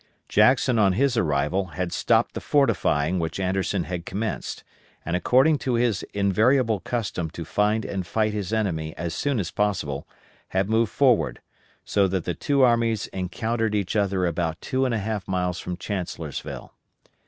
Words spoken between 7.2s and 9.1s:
to find and fight his enemy